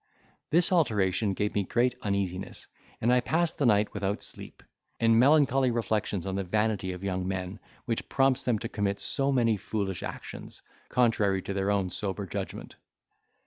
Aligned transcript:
This 0.49 0.71
alteration 0.71 1.35
gave 1.35 1.53
me 1.53 1.61
great 1.63 1.93
uneasiness; 2.01 2.65
and 3.01 3.13
I 3.13 3.19
passed 3.21 3.59
the 3.59 3.67
night 3.67 3.93
without 3.93 4.23
sleep, 4.23 4.63
in 4.99 5.19
melancholy 5.19 5.69
reflections 5.69 6.25
on 6.25 6.33
the 6.33 6.43
vanity 6.43 6.91
of 6.91 7.03
young 7.03 7.27
men, 7.27 7.59
which 7.85 8.09
prompts 8.09 8.43
them 8.43 8.57
to 8.57 8.67
commit 8.67 8.99
so 8.99 9.31
many 9.31 9.57
foolish 9.57 10.01
actions, 10.01 10.63
contrary 10.89 11.43
to 11.43 11.53
their 11.53 11.69
own 11.69 11.91
sober 11.91 12.25
judgment. 12.25 12.77